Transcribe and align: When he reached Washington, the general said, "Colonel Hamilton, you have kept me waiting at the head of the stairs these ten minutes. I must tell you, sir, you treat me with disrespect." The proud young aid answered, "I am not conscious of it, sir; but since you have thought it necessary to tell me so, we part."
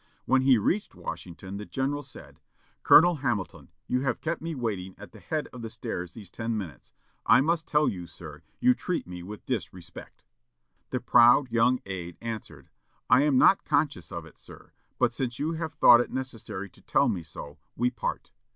When 0.25 0.41
he 0.41 0.57
reached 0.57 0.95
Washington, 0.95 1.57
the 1.57 1.65
general 1.67 2.01
said, 2.01 2.39
"Colonel 2.81 3.17
Hamilton, 3.17 3.69
you 3.85 4.01
have 4.01 4.19
kept 4.19 4.41
me 4.41 4.55
waiting 4.55 4.95
at 4.97 5.11
the 5.11 5.19
head 5.19 5.47
of 5.53 5.61
the 5.61 5.69
stairs 5.69 6.13
these 6.13 6.31
ten 6.31 6.57
minutes. 6.57 6.91
I 7.27 7.39
must 7.39 7.67
tell 7.67 7.87
you, 7.87 8.07
sir, 8.07 8.41
you 8.59 8.73
treat 8.73 9.05
me 9.05 9.21
with 9.21 9.45
disrespect." 9.45 10.25
The 10.89 11.01
proud 11.01 11.51
young 11.51 11.81
aid 11.85 12.17
answered, 12.19 12.71
"I 13.11 13.21
am 13.21 13.37
not 13.37 13.63
conscious 13.63 14.11
of 14.11 14.25
it, 14.25 14.39
sir; 14.39 14.71
but 14.97 15.13
since 15.13 15.37
you 15.37 15.53
have 15.53 15.73
thought 15.75 16.01
it 16.01 16.09
necessary 16.09 16.67
to 16.71 16.81
tell 16.81 17.07
me 17.07 17.21
so, 17.21 17.59
we 17.75 17.91
part." 17.91 18.31